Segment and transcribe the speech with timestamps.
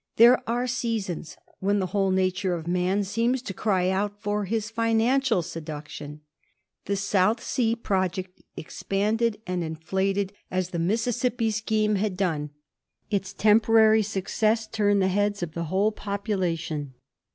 [0.15, 4.71] There are seasons when the whole nature of man seems to cry out for his
[4.71, 6.21] financial seduction.
[6.85, 12.49] The South Sea pro ject expanded and inflated as the Mississippi scheme had done.
[13.11, 16.95] Its temporary success turned the heads of the whole population.